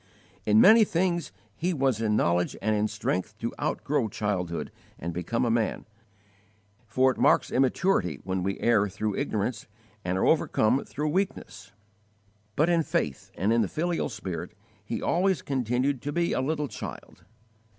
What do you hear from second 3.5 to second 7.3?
outgrow childhood and become a man, for it